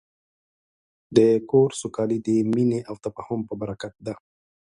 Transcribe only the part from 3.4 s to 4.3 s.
په برکت ده.